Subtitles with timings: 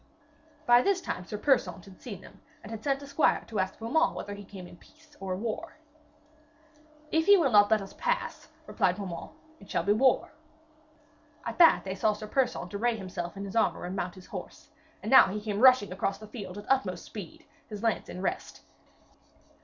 [0.65, 3.77] By this time Sir Persaunt had seen them, and had sent a squire to ask
[3.77, 5.77] Beaumains whether he came in peace or war.
[7.11, 9.29] 'If he will not let us pass,' replied Beaumains,
[9.59, 10.31] 'it shall be war.'
[11.45, 14.71] At that they saw Sir Persaunt array himself in his armour and mount his horse,
[15.03, 18.61] and now he came rushing across the field at utmost speed, his lance in rest.